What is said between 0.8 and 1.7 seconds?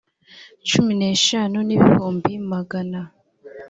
n eshanu n